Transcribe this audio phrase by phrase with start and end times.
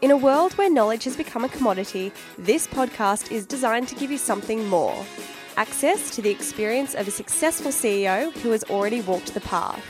[0.00, 4.10] In a world where knowledge has become a commodity, this podcast is designed to give
[4.10, 5.04] you something more
[5.56, 9.80] access to the experience of a successful CEO who has already walked the path.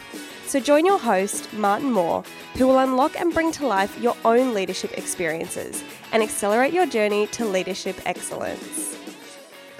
[0.46, 2.22] So join your host, Martin Moore,
[2.54, 5.82] who will unlock and bring to life your own leadership experiences
[6.12, 8.94] and accelerate your journey to leadership excellence.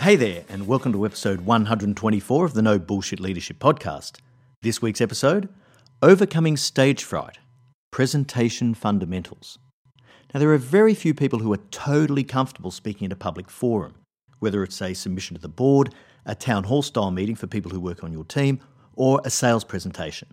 [0.00, 4.20] Hey there, and welcome to episode 124 of the No Bullshit Leadership Podcast.
[4.62, 5.50] This week's episode
[6.00, 7.38] Overcoming Stage Fright
[7.90, 9.58] Presentation Fundamentals.
[10.34, 13.94] Now, there are very few people who are totally comfortable speaking at a public forum,
[14.40, 15.94] whether it's a submission to the board,
[16.26, 18.58] a town hall style meeting for people who work on your team,
[18.96, 20.26] or a sales presentation.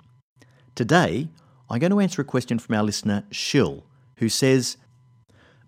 [0.73, 1.29] Today,
[1.69, 3.83] I'm going to answer a question from our listener, Shill,
[4.17, 4.77] who says,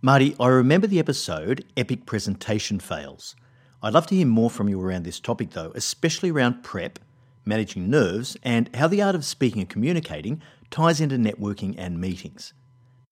[0.01, 3.35] Marty, I remember the episode Epic Presentation Fails.
[3.83, 6.97] I'd love to hear more from you around this topic, though, especially around prep,
[7.45, 12.53] managing nerves, and how the art of speaking and communicating ties into networking and meetings.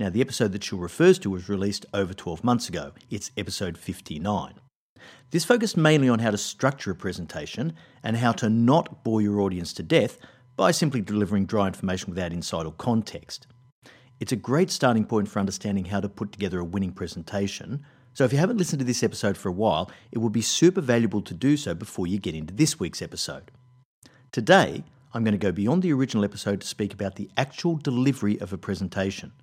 [0.01, 2.93] Now, the episode that she refers to was released over 12 months ago.
[3.11, 4.55] It's episode 59.
[5.29, 9.41] This focused mainly on how to structure a presentation and how to not bore your
[9.41, 10.17] audience to death
[10.57, 13.45] by simply delivering dry information without insight or context.
[14.19, 17.85] It's a great starting point for understanding how to put together a winning presentation.
[18.15, 20.81] So, if you haven't listened to this episode for a while, it would be super
[20.81, 23.51] valuable to do so before you get into this week's episode.
[24.31, 28.41] Today, I'm going to go beyond the original episode to speak about the actual delivery
[28.41, 29.33] of a presentation.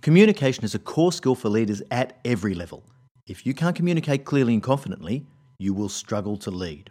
[0.00, 2.84] Communication is a core skill for leaders at every level.
[3.26, 5.26] If you can't communicate clearly and confidently,
[5.58, 6.90] you will struggle to lead.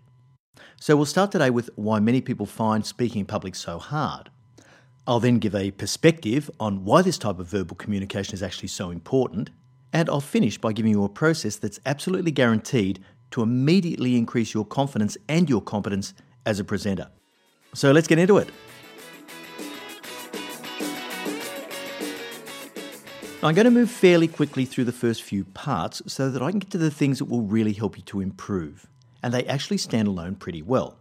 [0.80, 4.30] So, we'll start today with why many people find speaking in public so hard.
[5.07, 8.92] I'll then give a perspective on why this type of verbal communication is actually so
[8.92, 9.51] important,
[9.94, 13.00] and I'll finish by giving you a process that's absolutely guaranteed
[13.31, 16.13] to immediately increase your confidence and your competence
[16.45, 17.07] as a presenter.
[17.74, 18.50] So, let's get into it.
[23.44, 26.57] I'm going to move fairly quickly through the first few parts so that I can
[26.57, 28.88] get to the things that will really help you to improve,
[29.22, 30.98] and they actually stand alone pretty well.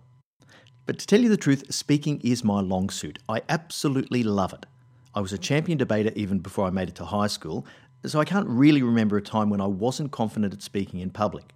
[0.84, 3.18] But to tell you the truth, speaking is my long suit.
[3.26, 4.66] I absolutely love it.
[5.14, 7.66] I was a champion debater even before I made it to high school,
[8.04, 11.54] so I can't really remember a time when I wasn't confident at speaking in public.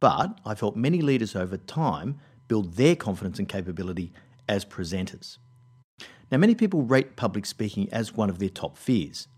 [0.00, 2.18] But I've helped many leaders over time
[2.48, 4.12] build their confidence and capability
[4.48, 5.38] as presenters.
[6.32, 9.28] Now, many people rate public speaking as one of their top fears.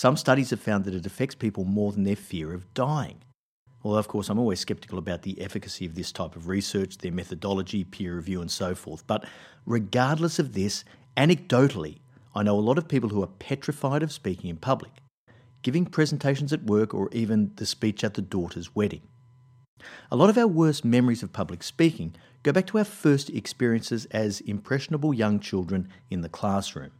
[0.00, 3.18] Some studies have found that it affects people more than their fear of dying.
[3.84, 7.12] Although, of course, I'm always skeptical about the efficacy of this type of research, their
[7.12, 9.06] methodology, peer review, and so forth.
[9.06, 9.26] But
[9.66, 10.84] regardless of this,
[11.18, 11.98] anecdotally,
[12.34, 14.92] I know a lot of people who are petrified of speaking in public,
[15.60, 19.02] giving presentations at work, or even the speech at the daughter's wedding.
[20.10, 24.06] A lot of our worst memories of public speaking go back to our first experiences
[24.06, 26.92] as impressionable young children in the classroom.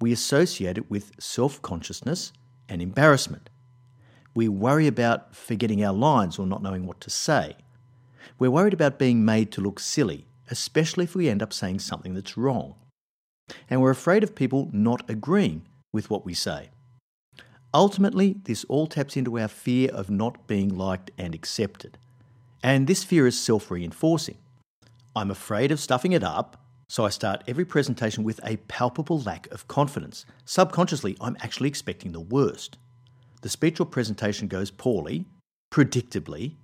[0.00, 2.32] We associate it with self consciousness
[2.68, 3.50] and embarrassment.
[4.34, 7.56] We worry about forgetting our lines or not knowing what to say.
[8.38, 12.14] We're worried about being made to look silly, especially if we end up saying something
[12.14, 12.74] that's wrong.
[13.70, 16.70] And we're afraid of people not agreeing with what we say.
[17.72, 21.98] Ultimately, this all taps into our fear of not being liked and accepted.
[22.62, 24.38] And this fear is self reinforcing.
[25.14, 29.50] I'm afraid of stuffing it up, so I start every presentation with a palpable lack
[29.50, 30.24] of confidence.
[30.44, 32.78] Subconsciously, I'm actually expecting the worst
[33.46, 35.26] the speech or presentation goes poorly,
[35.70, 36.56] predictably,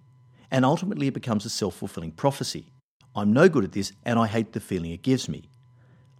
[0.51, 2.73] and ultimately it becomes a self fulfilling prophecy.
[3.15, 5.49] I'm no good at this and I hate the feeling it gives me.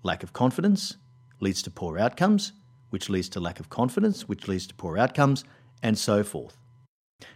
[0.05, 0.99] Lack of confidence
[1.41, 2.53] leads to poor outcomes,
[2.91, 5.45] which leads to lack of confidence, which leads to poor outcomes,
[5.83, 6.57] and so forth.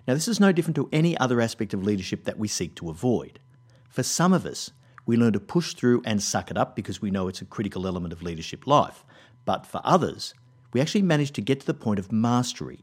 [0.07, 2.91] Now, this is no different to any other aspect of leadership that we seek to
[2.91, 3.41] avoid.
[3.89, 4.71] For some of us,
[5.06, 7.87] we learn to push through and suck it up because we know it's a critical
[7.87, 9.05] element of leadership life.
[9.44, 10.35] But for others,
[10.73, 12.81] we actually manage to get to the point of mastery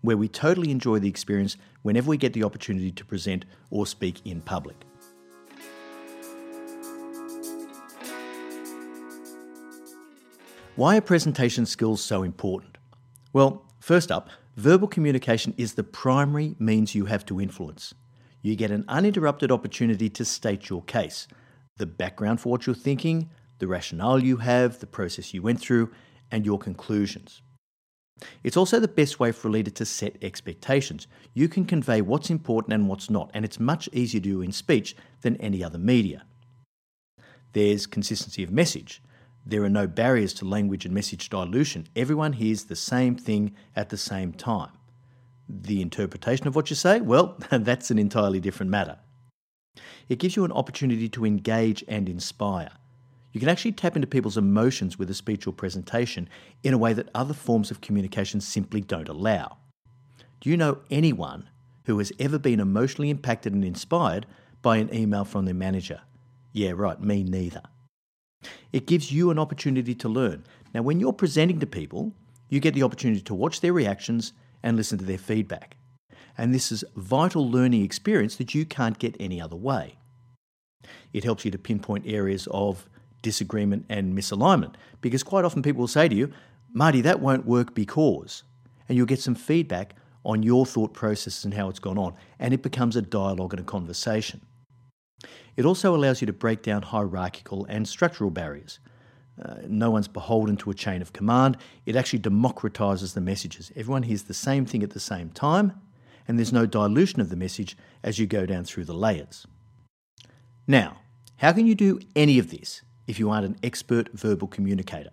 [0.00, 4.24] where we totally enjoy the experience whenever we get the opportunity to present or speak
[4.26, 4.76] in public.
[10.76, 12.78] Why are presentation skills so important?
[13.32, 17.94] Well, first up, verbal communication is the primary means you have to influence.
[18.42, 21.26] You get an uninterrupted opportunity to state your case,
[21.76, 25.92] the background for what you're thinking, the rationale you have, the process you went through,
[26.30, 27.42] and your conclusions.
[28.42, 31.06] It's also the best way for a leader to set expectations.
[31.32, 34.52] You can convey what's important and what's not, and it's much easier to do in
[34.52, 36.24] speech than any other media.
[37.52, 39.02] There's consistency of message.
[39.46, 41.88] There are no barriers to language and message dilution.
[41.94, 44.72] Everyone hears the same thing at the same time.
[45.48, 48.98] The interpretation of what you say, well, that's an entirely different matter.
[50.08, 52.70] It gives you an opportunity to engage and inspire.
[53.32, 56.28] You can actually tap into people's emotions with a speech or presentation
[56.62, 59.56] in a way that other forms of communication simply don't allow.
[60.40, 61.48] Do you know anyone
[61.86, 64.26] who has ever been emotionally impacted and inspired
[64.62, 66.02] by an email from their manager?
[66.52, 67.62] Yeah, right, me neither.
[68.72, 70.44] It gives you an opportunity to learn.
[70.72, 72.12] Now, when you're presenting to people,
[72.48, 74.32] you get the opportunity to watch their reactions
[74.62, 75.76] and listen to their feedback.
[76.36, 79.98] And this is vital learning experience that you can't get any other way.
[81.12, 82.88] It helps you to pinpoint areas of
[83.22, 84.74] disagreement and misalignment.
[85.00, 86.32] Because quite often people will say to you,
[86.72, 88.42] Marty, that won't work because,
[88.88, 89.94] and you'll get some feedback
[90.24, 93.60] on your thought process and how it's gone on, and it becomes a dialogue and
[93.60, 94.40] a conversation.
[95.56, 98.80] It also allows you to break down hierarchical and structural barriers.
[99.40, 101.56] Uh, no one's beholden to a chain of command.
[101.86, 103.70] It actually democratizes the messages.
[103.76, 105.80] Everyone hears the same thing at the same time,
[106.26, 109.46] and there's no dilution of the message as you go down through the layers.
[110.66, 110.98] Now,
[111.36, 115.10] how can you do any of this if you aren't an expert verbal communicator.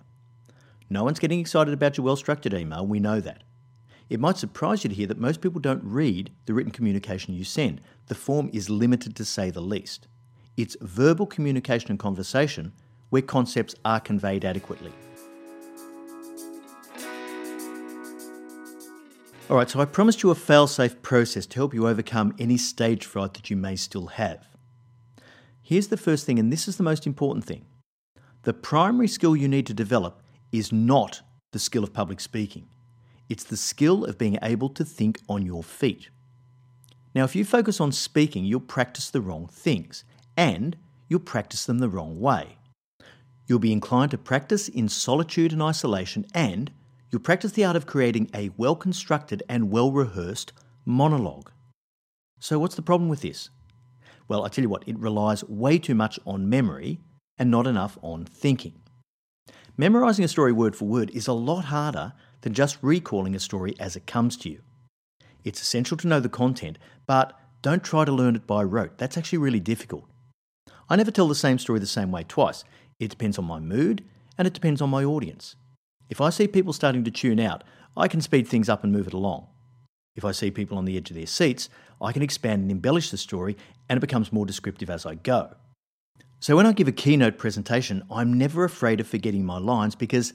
[0.90, 3.44] No one's getting excited about your well structured email, we know that.
[4.10, 7.46] It might surprise you to hear that most people don't read the written communication you
[7.46, 7.80] send.
[8.08, 10.08] The form is limited to say the least.
[10.58, 12.74] It's verbal communication and conversation
[13.10, 14.92] where concepts are conveyed adequately.
[19.52, 22.56] All right, so I promised you a fail safe process to help you overcome any
[22.56, 24.48] stage fright that you may still have.
[25.62, 27.66] Here's the first thing, and this is the most important thing
[28.44, 32.70] the primary skill you need to develop is not the skill of public speaking.
[33.28, 36.10] It's the skill of being able to think on your feet.
[37.14, 40.06] Now, if you focus on speaking, you'll practice the wrong things
[40.38, 40.78] and
[41.10, 42.56] you'll practice them the wrong way.
[43.48, 46.72] You'll be inclined to practice in solitude and isolation, and
[47.12, 50.54] you'll practice the art of creating a well constructed and well rehearsed
[50.86, 51.52] monologue.
[52.40, 53.50] So, what's the problem with this?
[54.28, 57.02] Well, I tell you what, it relies way too much on memory
[57.38, 58.82] and not enough on thinking.
[59.78, 63.76] Memorizing a story word for word is a lot harder than just recalling a story
[63.80, 64.62] as it comes to you.
[65.44, 68.98] It's essential to know the content, but don't try to learn it by rote.
[68.98, 70.06] That's actually really difficult.
[70.90, 72.64] I never tell the same story the same way twice.
[73.00, 74.04] It depends on my mood
[74.38, 75.56] and it depends on my audience.
[76.12, 77.64] If I see people starting to tune out,
[77.96, 79.48] I can speed things up and move it along.
[80.18, 81.70] If I see people on the edge of their seats,
[82.02, 83.56] I can expand and embellish the story
[83.88, 85.56] and it becomes more descriptive as I go.
[86.42, 90.34] So when I give a keynote presentation, I'm never afraid of forgetting my lines because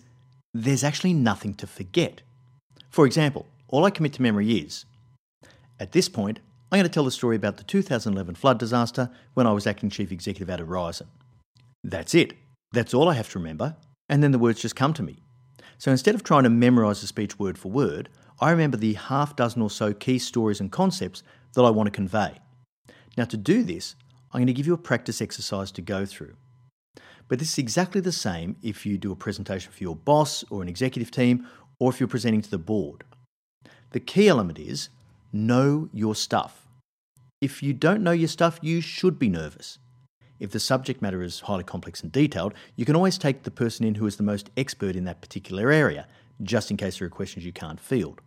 [0.55, 2.23] there's actually nothing to forget.
[2.89, 4.87] For example, all I commit to memory is
[5.79, 6.41] at this point,
[6.73, 9.91] I'm going to tell the story about the 2011 flood disaster when I was acting
[9.91, 11.09] chief executive at Aurizon.
[11.85, 12.33] That's it.
[12.73, 13.77] That's all I have to remember,
[14.09, 15.19] and then the words just come to me.
[15.79, 18.09] So instead of trying to memorise the speech word for word,
[18.41, 21.23] I remember the half dozen or so key stories and concepts
[21.55, 22.39] that I want to convey.
[23.17, 23.97] Now, to do this,
[24.33, 26.37] I'm going to give you a practice exercise to go through.
[27.29, 30.63] But this is exactly the same if you do a presentation for your boss or
[30.63, 31.47] an executive team,
[31.79, 33.05] or if you're presenting to the board.
[33.91, 34.91] The key element is
[35.33, 36.67] know your stuff.
[37.41, 39.79] If you don't know your stuff, you should be nervous.
[40.39, 43.87] If the subject matter is highly complex and detailed, you can always take the person
[43.87, 46.07] in who is the most expert in that particular area,
[46.43, 48.21] just in case there are questions you can't field.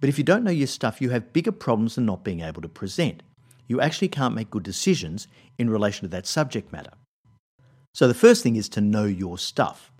[0.00, 2.62] But if you don't know your stuff, you have bigger problems than not being able
[2.62, 3.22] to present.
[3.68, 6.92] You actually can't make good decisions in relation to that subject matter.
[7.94, 9.90] So the first thing is to know your stuff.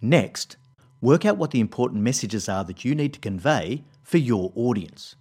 [0.00, 0.56] Next,
[1.00, 5.16] work out what the important messages are that you need to convey for your audience.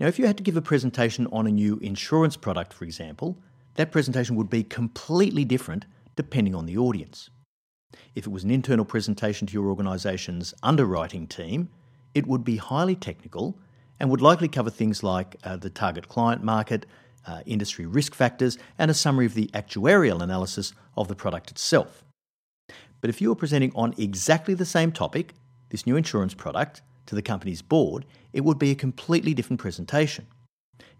[0.00, 3.38] Now, if you had to give a presentation on a new insurance product, for example,
[3.78, 7.30] that presentation would be completely different depending on the audience.
[8.16, 11.68] If it was an internal presentation to your organisation's underwriting team,
[12.12, 13.56] it would be highly technical
[14.00, 16.86] and would likely cover things like uh, the target client market,
[17.24, 22.02] uh, industry risk factors, and a summary of the actuarial analysis of the product itself.
[23.00, 25.34] But if you were presenting on exactly the same topic,
[25.68, 30.26] this new insurance product, to the company's board, it would be a completely different presentation.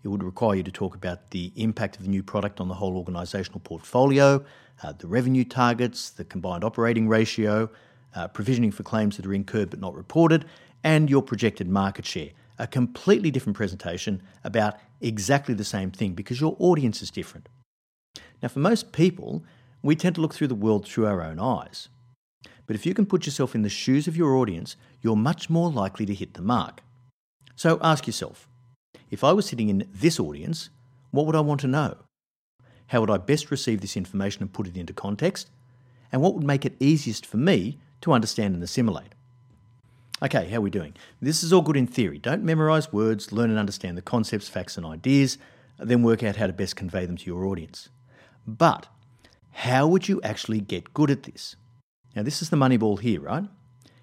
[0.03, 2.75] It would require you to talk about the impact of the new product on the
[2.75, 4.45] whole organisational portfolio,
[4.83, 7.69] uh, the revenue targets, the combined operating ratio,
[8.15, 10.45] uh, provisioning for claims that are incurred but not reported,
[10.85, 12.31] and your projected market share.
[12.59, 17.49] A completely different presentation about exactly the same thing because your audience is different.
[18.43, 19.45] Now, for most people,
[19.83, 21.89] we tend to look through the world through our own eyes.
[22.67, 25.71] But if you can put yourself in the shoes of your audience, you're much more
[25.71, 26.83] likely to hit the mark.
[27.57, 28.49] So ask yourself
[29.11, 30.71] if I was sitting in this audience,
[31.11, 31.97] what would I want to know?
[32.89, 35.51] How would I best receive this information and put it into context?
[36.11, 39.15] And what would make it easiest for me to understand and assimilate?
[40.23, 40.95] Okay, how are we doing?
[41.21, 42.19] This is all good in theory.
[42.19, 45.39] Don't memorize words, learn and understand the concepts, facts, and ideas,
[45.79, 47.89] then work out how to best convey them to your audience.
[48.47, 48.89] But
[49.53, 51.57] how would you actually get good at this?
[52.17, 53.45] Now, this is the money ball here, right?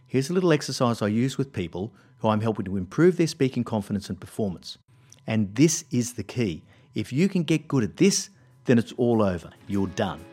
[0.07, 3.65] Here's a little exercise I use with people who I'm helping to improve their speaking
[3.65, 4.77] confidence and performance.
[5.27, 6.63] And this is the key.
[6.93, 8.29] If you can get good at this,
[8.65, 9.51] then it's all over.
[9.67, 10.23] You're done.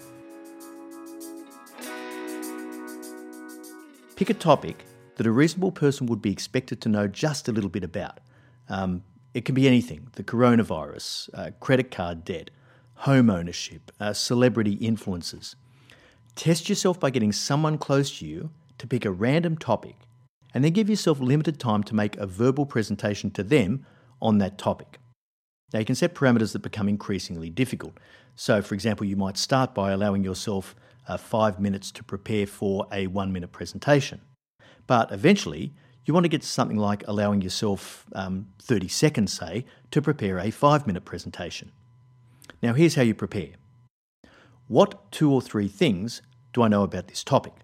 [4.16, 4.84] Pick a topic
[5.16, 8.20] that a reasonable person would be expected to know just a little bit about.
[8.68, 9.02] Um,
[9.34, 12.50] it can be anything the coronavirus, uh, credit card debt,
[12.94, 15.56] home ownership, uh, celebrity influences.
[16.34, 19.96] Test yourself by getting someone close to you to pick a random topic
[20.54, 23.86] and then give yourself limited time to make a verbal presentation to them
[24.22, 24.98] on that topic.
[25.72, 27.98] Now, you can set parameters that become increasingly difficult.
[28.34, 30.74] So, for example, you might start by allowing yourself
[31.08, 34.20] uh, five minutes to prepare for a one minute presentation.
[34.86, 35.74] But eventually,
[36.04, 40.38] you want to get to something like allowing yourself um, 30 seconds, say, to prepare
[40.38, 41.72] a five minute presentation.
[42.62, 43.50] Now, here's how you prepare.
[44.68, 47.54] What two or three things do I know about this topic?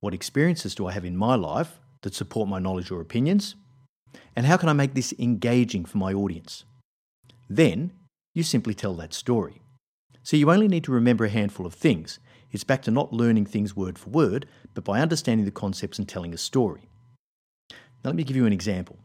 [0.00, 3.54] What experiences do I have in my life that support my knowledge or opinions?
[4.36, 6.64] And how can I make this engaging for my audience?
[7.48, 7.92] Then
[8.34, 9.62] you simply tell that story.
[10.22, 12.18] So you only need to remember a handful of things.
[12.52, 16.08] It's back to not learning things word for word, but by understanding the concepts and
[16.08, 16.88] telling a story.
[17.70, 18.98] Now, let me give you an example.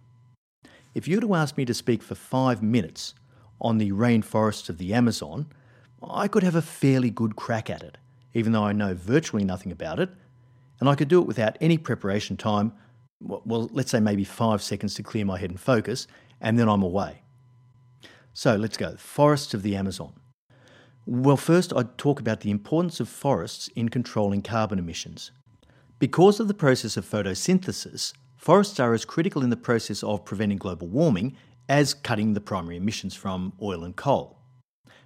[0.94, 3.14] If you were to ask me to speak for five minutes
[3.60, 5.48] on the rainforests of the Amazon,
[6.04, 7.98] I could have a fairly good crack at it,
[8.34, 10.10] even though I know virtually nothing about it
[10.80, 12.74] and I could do it without any preparation time.
[13.22, 16.08] Well, let's say maybe five seconds to clear my head and focus,
[16.42, 17.22] and then I'm away.
[18.34, 18.96] So let's go.
[18.98, 20.14] Forests of the Amazon.
[21.06, 25.32] Well, first, I'd talk about the importance of forests in controlling carbon emissions.
[26.00, 30.58] Because of the process of photosynthesis, forests are as critical in the process of preventing
[30.58, 31.38] global warming
[31.70, 34.40] as cutting the primary emissions from oil and coal.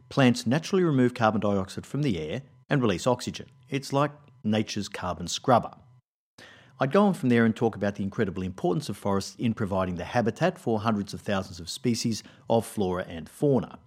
[0.09, 3.47] Plants naturally remove carbon dioxide from the air and release oxygen.
[3.69, 4.11] It's like
[4.43, 5.73] nature's carbon scrubber.
[6.81, 9.95] I'd go on from there and talk about the incredible importance of forests in providing
[9.95, 13.79] the habitat for hundreds of thousands of species of flora and fauna.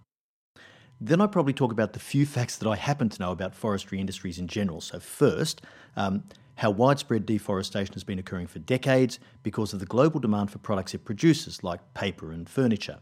[1.01, 3.99] Then I'd probably talk about the few facts that I happen to know about forestry
[3.99, 4.79] industries in general.
[4.79, 5.63] So, first,
[5.95, 6.23] um,
[6.55, 10.93] how widespread deforestation has been occurring for decades because of the global demand for products
[10.93, 12.99] it produces, like paper and furniture.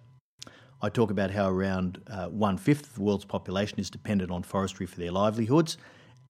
[0.82, 4.44] I talk about how around uh, one fifth of the world's population is dependent on
[4.44, 5.78] forestry for their livelihoods.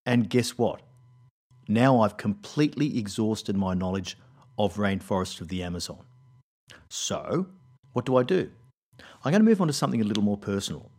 [0.06, 0.82] And guess what?
[1.72, 4.18] Now I've completely exhausted my knowledge
[4.58, 6.04] of rainforests of the Amazon.
[6.90, 7.46] So,
[7.94, 8.52] what do I do?
[9.24, 10.92] I'm going to move on to something a little more personal.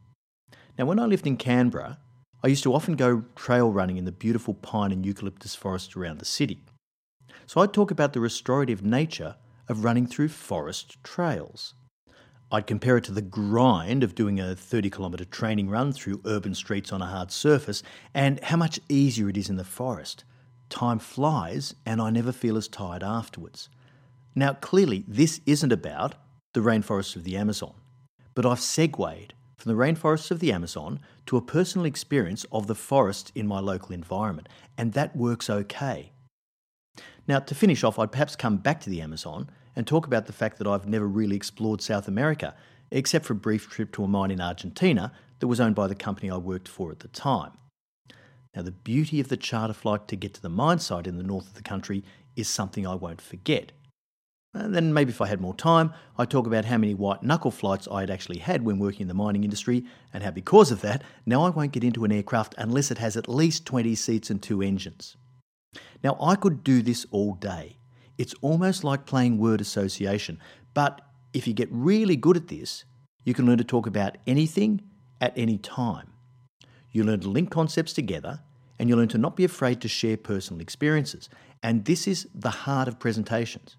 [0.79, 1.99] Now, when I lived in Canberra,
[2.43, 6.21] I used to often go trail running in the beautiful pine and eucalyptus forests around
[6.21, 6.62] the city.
[7.47, 9.37] So I'd talk about the restorative nature
[9.69, 11.75] of running through forest trails.
[12.50, 16.55] I'd compare it to the grind of doing a 30 kilometre training run through urban
[16.55, 17.83] streets on a hard surface
[18.14, 20.25] and how much easier it is in the forest.
[20.73, 23.69] Time flies and I never feel as tired afterwards.
[24.35, 26.14] Now, clearly, this isn't about
[26.55, 27.75] the rainforests of the Amazon,
[28.35, 32.75] but I've segued from the rainforests of the Amazon to a personal experience of the
[32.75, 34.49] forest in my local environment,
[34.79, 36.12] and that works okay.
[37.29, 40.33] Now, to finish off, I'd perhaps come back to the Amazon and talk about the
[40.33, 42.55] fact that I've never really explored South America,
[42.91, 45.95] except for a brief trip to a mine in Argentina that was owned by the
[45.95, 47.59] company I worked for at the time.
[48.54, 51.23] Now, the beauty of the charter flight to get to the mine site in the
[51.23, 52.04] north of the country
[52.37, 53.73] is something I won't forget.
[54.54, 57.50] And then maybe if I had more time, I'd talk about how many white knuckle
[57.50, 60.82] flights I had actually had when working in the mining industry, and how because of
[60.82, 64.28] that, now I won't get into an aircraft unless it has at least 20 seats
[64.28, 65.16] and two engines.
[66.04, 67.78] Now, I could do this all day.
[68.18, 70.38] It's almost like playing word association,
[70.75, 71.00] but
[71.32, 72.85] if you get really good at this,
[73.25, 74.82] you can learn to talk about anything
[75.18, 76.12] at any time.
[76.92, 78.40] You learn to link concepts together,
[78.78, 81.28] and you learn to not be afraid to share personal experiences.
[81.62, 83.76] And this is the heart of presentations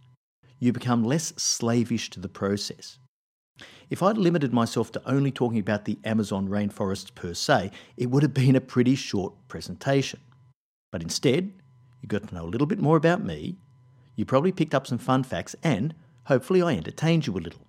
[0.60, 2.98] you become less slavish to the process.
[3.90, 8.24] If I'd limited myself to only talking about the Amazon rainforests per se, it would
[8.24, 10.22] have been a pretty short presentation.
[10.90, 11.52] But instead,
[12.02, 13.58] you got to know a little bit more about me,
[14.16, 15.94] you probably picked up some fun facts, and
[16.26, 17.68] hopefully I entertained you a little.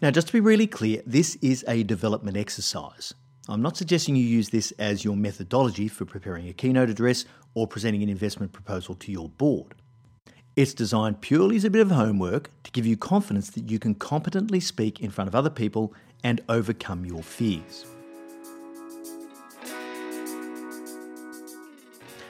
[0.00, 3.12] Now, just to be really clear, this is a development exercise.
[3.48, 7.24] I'm not suggesting you use this as your methodology for preparing a keynote address
[7.54, 9.74] or presenting an investment proposal to your board.
[10.56, 13.94] It's designed purely as a bit of homework to give you confidence that you can
[13.94, 17.86] competently speak in front of other people and overcome your fears.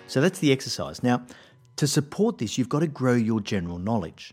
[0.07, 1.03] So that's the exercise.
[1.03, 1.25] Now,
[1.77, 4.33] to support this, you've got to grow your general knowledge.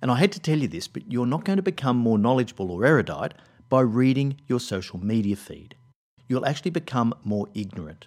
[0.00, 2.70] And I hate to tell you this, but you're not going to become more knowledgeable
[2.70, 3.34] or erudite
[3.68, 5.74] by reading your social media feed.
[6.28, 8.06] You'll actually become more ignorant.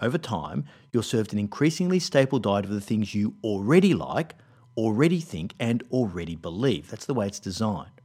[0.00, 4.34] Over time, you're served an increasingly staple diet of the things you already like
[4.76, 6.90] already think and already believe.
[6.90, 8.00] That's the way it's designed.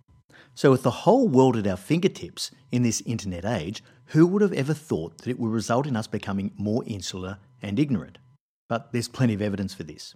[0.53, 4.53] So, with the whole world at our fingertips in this internet age, who would have
[4.53, 8.17] ever thought that it would result in us becoming more insular and ignorant?
[8.69, 10.15] But there's plenty of evidence for this.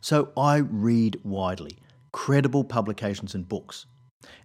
[0.00, 1.78] So, I read widely,
[2.12, 3.86] credible publications and books,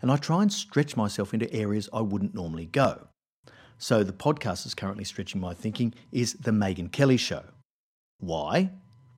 [0.02, 3.08] and I try and stretch myself into areas I wouldn't normally go.
[3.80, 7.44] So, the podcast that's currently stretching my thinking is The Megyn Kelly Show.
[8.20, 8.72] Why?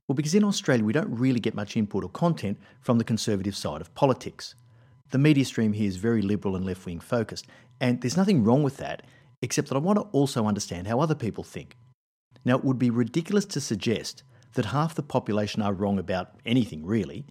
[0.06, 3.56] Well, because in Australia we don't really get much input or content from the conservative
[3.56, 4.54] side of politics.
[5.10, 7.46] The media stream here is very liberal and left wing focused,
[7.80, 9.06] and there's nothing wrong with that,
[9.40, 11.78] except that I want to also understand how other people think.
[12.44, 16.84] Now, it would be ridiculous to suggest that half the population are wrong about anything,
[16.84, 17.24] really,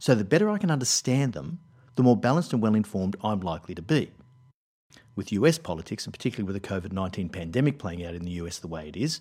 [0.00, 1.60] so the better I can understand them,
[1.94, 4.10] the more balanced and well informed I'm likely to be.
[5.14, 8.58] With US politics, and particularly with the COVID 19 pandemic playing out in the US
[8.58, 9.20] the way it is,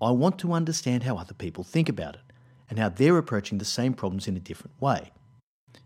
[0.00, 2.20] I want to understand how other people think about it
[2.68, 5.10] and how they're approaching the same problems in a different way.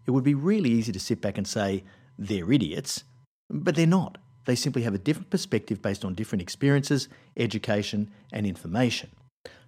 [0.07, 1.85] It would be really easy to sit back and say,
[2.19, 3.05] they're idiots,
[3.51, 4.19] but they're not.
[4.45, 9.11] They simply have a different perspective based on different experiences, education, and information.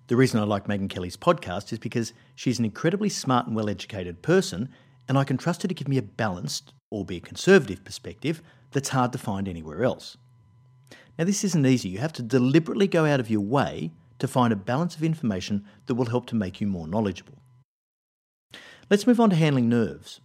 [0.08, 3.68] The reason I like Megyn Kelly's podcast is because she's an incredibly smart and well
[3.68, 4.68] educated person,
[5.08, 9.12] and I can trust her to give me a balanced, albeit conservative, perspective that's hard
[9.12, 10.16] to find anywhere else.
[11.18, 11.88] Now, this isn't easy.
[11.88, 15.64] You have to deliberately go out of your way to find a balance of information
[15.86, 17.38] that will help to make you more knowledgeable.
[18.90, 20.20] Let's move on to handling nerves.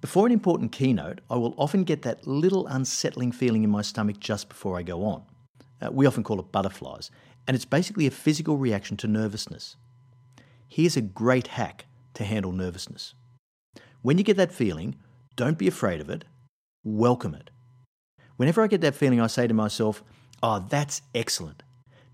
[0.00, 4.20] Before an important keynote, I will often get that little unsettling feeling in my stomach
[4.20, 5.22] just before I go on.
[5.80, 7.10] Uh, we often call it butterflies,
[7.46, 9.76] and it's basically a physical reaction to nervousness.
[10.68, 13.14] Here's a great hack to handle nervousness.
[14.02, 14.96] When you get that feeling,
[15.34, 16.24] don't be afraid of it,
[16.84, 17.50] welcome it.
[18.36, 20.02] Whenever I get that feeling, I say to myself,
[20.42, 21.62] Oh, that's excellent.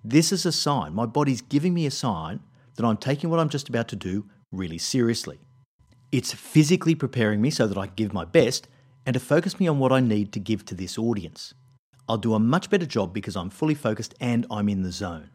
[0.05, 0.95] This is a sign.
[0.95, 2.41] My body's giving me a sign
[2.77, 5.41] that I'm taking what I'm just about to do really seriously.
[6.13, 8.69] It's physically preparing me so that I can give my best
[9.05, 11.55] and to focus me on what I need to give to this audience.
[12.09, 15.31] I'll do a much better job because I'm fully focused and I'm in the zone.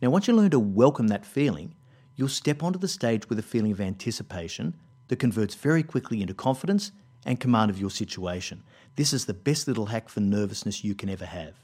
[0.00, 1.74] Now, once you learn to welcome that feeling,
[2.16, 4.76] you'll step onto the stage with a feeling of anticipation
[5.08, 6.92] that converts very quickly into confidence
[7.24, 8.62] and command of your situation.
[8.96, 11.54] This is the best little hack for nervousness you can ever have.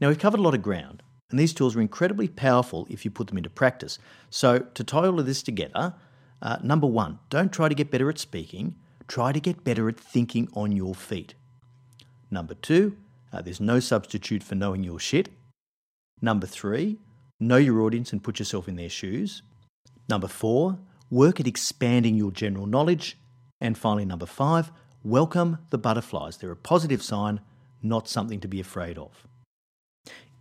[0.00, 3.10] Now, we've covered a lot of ground, and these tools are incredibly powerful if you
[3.10, 3.98] put them into practice.
[4.30, 5.94] So, to tie all of this together,
[6.40, 8.74] uh, number one, don't try to get better at speaking,
[9.06, 11.34] try to get better at thinking on your feet.
[12.30, 12.96] Number two,
[13.32, 15.28] uh, there's no substitute for knowing your shit.
[16.20, 16.98] Number three,
[17.38, 19.42] know your audience and put yourself in their shoes.
[20.08, 20.78] Number four,
[21.10, 23.16] work at expanding your general knowledge.
[23.62, 24.72] And finally, number five,
[25.04, 26.36] welcome the butterflies.
[26.36, 27.40] They're a positive sign,
[27.80, 29.28] not something to be afraid of.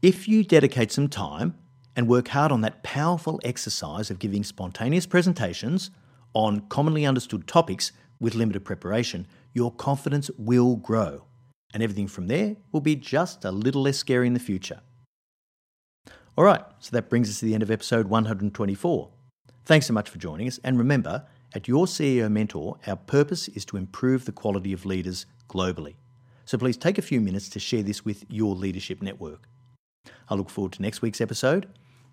[0.01, 1.53] If you dedicate some time
[1.95, 5.91] and work hard on that powerful exercise of giving spontaneous presentations
[6.33, 11.25] on commonly understood topics with limited preparation, your confidence will grow.
[11.75, 14.81] And everything from there will be just a little less scary in the future.
[16.35, 19.11] All right, so that brings us to the end of episode 124.
[19.65, 20.59] Thanks so much for joining us.
[20.63, 25.25] And remember, at Your CEO Mentor, our purpose is to improve the quality of leaders
[25.49, 25.95] globally.
[26.45, 29.47] So please take a few minutes to share this with your leadership network.
[30.29, 31.67] I look forward to next week's episode.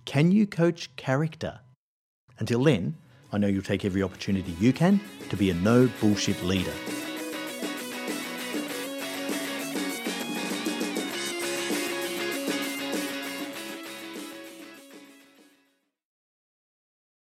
[0.05, 1.61] Can you coach character?
[2.39, 2.97] Until then,
[3.33, 6.73] I know you'll take every opportunity you can to be a no bullshit leader.